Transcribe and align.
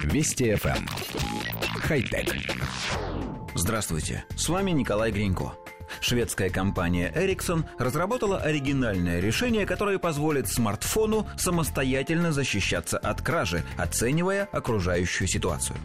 Вести 0.00 0.52
FM. 0.52 0.76
Эм. 0.76 0.86
Хай-тек. 1.80 2.34
Здравствуйте, 3.54 4.24
с 4.36 4.48
вами 4.48 4.70
Николай 4.70 5.12
Гринько. 5.12 5.52
Шведская 6.00 6.48
компания 6.50 7.12
Ericsson 7.14 7.64
разработала 7.78 8.38
оригинальное 8.38 9.20
решение, 9.20 9.66
которое 9.66 9.98
позволит 9.98 10.48
смартфону 10.48 11.28
самостоятельно 11.36 12.32
защищаться 12.32 12.98
от 12.98 13.20
кражи, 13.20 13.64
оценивая 13.76 14.48
окружающую 14.50 15.28
ситуацию. 15.28 15.76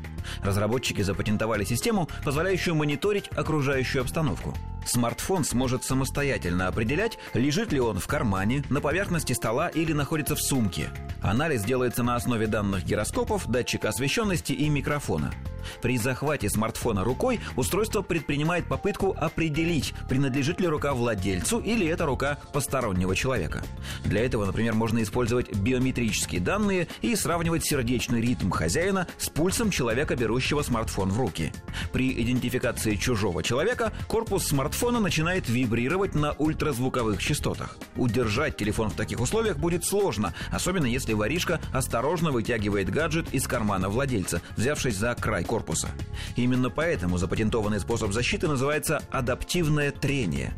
Разработчики 0.42 1.02
запатентовали 1.02 1.66
систему, 1.66 2.10
позволяющую 2.24 2.76
мониторить 2.76 3.30
окружающую 3.36 4.02
обстановку. 4.02 4.54
Смартфон 4.88 5.44
сможет 5.44 5.84
самостоятельно 5.84 6.68
определять, 6.68 7.18
лежит 7.34 7.72
ли 7.72 7.80
он 7.80 8.00
в 8.00 8.08
кармане, 8.08 8.64
на 8.70 8.82
поверхности 8.82 9.34
стола 9.34 9.68
или 9.68 9.94
находится 9.94 10.36
в 10.36 10.42
сумке. 10.42 10.90
Анализ 11.22 11.64
делается 11.64 12.04
на 12.04 12.16
основе 12.16 12.48
данных 12.48 12.86
гироскопов, 12.86 13.48
датчика 13.48 13.90
освещенности 13.90 14.54
и 14.54 14.70
микрофона. 14.70 15.34
При 15.82 15.98
захвате 15.98 16.50
смартфона 16.50 17.04
рукой 17.04 17.42
устройство 17.58 18.02
предпринимает 18.02 18.68
попытку 18.68 19.16
определить, 19.20 19.94
принадлежит 20.08 20.62
ли 20.62 20.68
рука 20.68 20.94
владельцу 20.94 21.60
или 21.60 21.86
это 21.86 22.06
рука 22.06 22.38
постороннего 22.54 23.16
человека. 23.16 23.62
Для 24.06 24.26
этого, 24.26 24.46
например, 24.46 24.74
можно 24.74 25.04
использовать 25.04 25.54
биометрические 25.54 26.40
данные 26.40 26.88
и 27.02 27.16
сравнивать 27.16 27.66
сердечный 27.66 28.22
ритм 28.22 28.50
хозяина 28.50 29.08
с 29.18 29.30
пульсом 29.30 29.70
человека, 29.70 30.16
берущего 30.16 30.62
смартфон 30.62 31.10
в 31.10 31.20
руки. 31.20 31.52
При 31.92 32.14
идентификации 32.22 32.96
чужого 32.96 33.44
человека 33.44 33.92
корпус 34.08 34.48
смартфона 34.48 34.77
начинает 34.82 35.50
вибрировать 35.50 36.16
на 36.16 36.34
ультразвуковых 36.34 37.22
частотах. 37.22 37.78
Удержать 37.96 38.58
телефон 38.58 38.90
в 38.90 38.96
таких 38.96 39.20
условиях 39.20 39.58
будет 39.58 39.84
сложно, 39.84 40.34
особенно 40.52 40.86
если 40.86 41.14
воришка 41.14 41.60
осторожно 41.74 42.32
вытягивает 42.32 42.90
гаджет 42.90 43.34
из 43.34 43.48
кармана 43.48 43.90
владельца, 43.90 44.42
взявшись 44.56 44.96
за 44.96 45.16
край 45.16 45.44
корпуса. 45.44 45.90
Именно 46.36 46.70
поэтому 46.70 47.18
запатентованный 47.18 47.80
способ 47.80 48.14
защиты 48.14 48.48
называется 48.48 49.02
адаптивное 49.12 49.92
трение. 49.92 50.54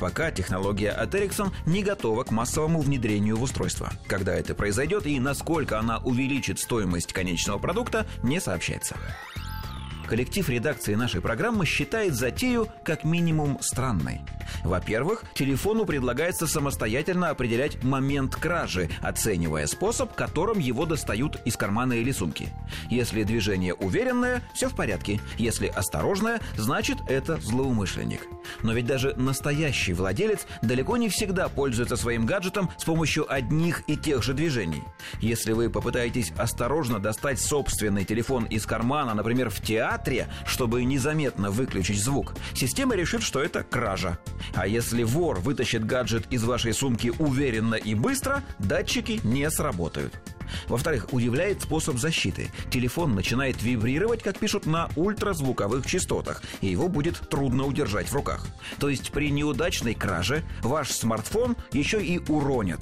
Пока 0.00 0.30
технология 0.30 0.90
от 0.90 1.14
Ericsson 1.14 1.52
не 1.66 1.82
готова 1.82 2.24
к 2.24 2.30
массовому 2.30 2.80
внедрению 2.80 3.36
в 3.36 3.42
устройство. 3.42 3.92
Когда 4.06 4.34
это 4.34 4.54
произойдет 4.54 5.06
и 5.06 5.20
насколько 5.20 5.78
она 5.78 5.98
увеличит 5.98 6.58
стоимость 6.58 7.12
конечного 7.12 7.58
продукта, 7.58 8.06
не 8.22 8.40
сообщается. 8.40 8.96
Коллектив 10.08 10.48
редакции 10.48 10.94
нашей 10.94 11.20
программы 11.20 11.66
считает 11.66 12.14
затею 12.14 12.68
как 12.82 13.04
минимум 13.04 13.58
странной. 13.60 14.22
Во-первых, 14.64 15.24
телефону 15.34 15.84
предлагается 15.84 16.46
самостоятельно 16.46 17.28
определять 17.28 17.84
момент 17.84 18.34
кражи, 18.34 18.88
оценивая 19.02 19.66
способ, 19.66 20.14
которым 20.14 20.58
его 20.60 20.86
достают 20.86 21.38
из 21.44 21.58
кармана 21.58 21.92
или 21.92 22.10
сумки. 22.10 22.48
Если 22.88 23.22
движение 23.22 23.74
уверенное, 23.74 24.42
все 24.54 24.68
в 24.68 24.74
порядке. 24.74 25.20
Если 25.36 25.66
осторожное, 25.66 26.40
значит 26.56 26.98
это 27.08 27.36
злоумышленник. 27.36 28.26
Но 28.62 28.72
ведь 28.72 28.86
даже 28.86 29.14
настоящий 29.16 29.92
владелец 29.92 30.46
далеко 30.62 30.96
не 30.96 31.10
всегда 31.10 31.50
пользуется 31.50 31.96
своим 31.96 32.24
гаджетом 32.24 32.70
с 32.78 32.84
помощью 32.84 33.30
одних 33.30 33.82
и 33.86 33.96
тех 33.96 34.22
же 34.22 34.32
движений. 34.32 34.82
Если 35.20 35.52
вы 35.52 35.68
попытаетесь 35.68 36.32
осторожно 36.38 36.98
достать 36.98 37.40
собственный 37.40 38.06
телефон 38.06 38.44
из 38.44 38.64
кармана, 38.64 39.12
например, 39.14 39.50
в 39.50 39.60
театре, 39.98 40.28
чтобы 40.46 40.84
незаметно 40.84 41.50
выключить 41.50 42.00
звук, 42.00 42.34
система 42.54 42.94
решит, 42.94 43.22
что 43.22 43.42
это 43.42 43.62
кража. 43.62 44.18
А 44.54 44.66
если 44.66 45.02
вор 45.02 45.40
вытащит 45.40 45.84
гаджет 45.84 46.26
из 46.30 46.44
вашей 46.44 46.72
сумки 46.72 47.12
уверенно 47.18 47.74
и 47.74 47.94
быстро, 47.94 48.42
датчики 48.58 49.20
не 49.24 49.50
сработают. 49.50 50.14
Во-вторых, 50.66 51.08
удивляет 51.12 51.62
способ 51.62 51.98
защиты. 51.98 52.50
Телефон 52.70 53.14
начинает 53.14 53.62
вибрировать, 53.62 54.22
как 54.22 54.38
пишут, 54.38 54.64
на 54.64 54.88
ультразвуковых 54.96 55.86
частотах, 55.86 56.42
и 56.62 56.68
его 56.68 56.88
будет 56.88 57.18
трудно 57.28 57.64
удержать 57.64 58.08
в 58.08 58.14
руках. 58.14 58.46
То 58.78 58.88
есть 58.88 59.10
при 59.10 59.30
неудачной 59.30 59.94
краже 59.94 60.42
ваш 60.62 60.90
смартфон 60.90 61.56
еще 61.72 62.02
и 62.02 62.18
уронят. 62.30 62.80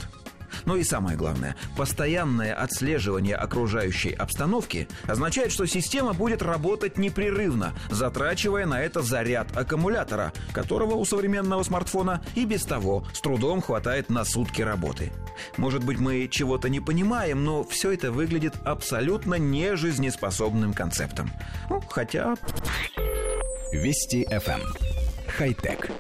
Ну 0.64 0.76
и 0.76 0.84
самое 0.84 1.16
главное, 1.16 1.56
постоянное 1.76 2.54
отслеживание 2.54 3.36
окружающей 3.36 4.12
обстановки 4.12 4.88
означает, 5.06 5.52
что 5.52 5.66
система 5.66 6.12
будет 6.12 6.42
работать 6.42 6.98
непрерывно, 6.98 7.74
затрачивая 7.90 8.66
на 8.66 8.80
это 8.80 9.02
заряд 9.02 9.56
аккумулятора, 9.56 10.32
которого 10.52 10.94
у 10.94 11.04
современного 11.04 11.62
смартфона 11.62 12.22
и 12.34 12.44
без 12.44 12.64
того 12.64 13.06
с 13.12 13.20
трудом 13.20 13.60
хватает 13.60 14.10
на 14.10 14.24
сутки 14.24 14.62
работы. 14.62 15.12
Может 15.56 15.84
быть, 15.84 15.98
мы 15.98 16.28
чего-то 16.28 16.68
не 16.68 16.80
понимаем, 16.80 17.44
но 17.44 17.64
все 17.64 17.92
это 17.92 18.10
выглядит 18.10 18.54
абсолютно 18.64 19.34
нежизнеспособным 19.34 20.72
концептом. 20.72 21.30
Ну, 21.68 21.80
хотя... 21.88 22.34
Вести 23.72 24.24
FM. 24.30 24.60
Эм. 24.60 24.96
Хай-тек. 25.28 25.90